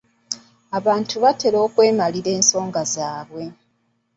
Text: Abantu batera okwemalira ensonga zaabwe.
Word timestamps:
Abantu 0.77 1.15
batera 1.23 1.57
okwemalira 1.65 2.29
ensonga 2.37 2.81
zaabwe. 2.93 3.43